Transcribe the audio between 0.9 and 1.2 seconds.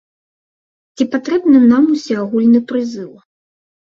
Ці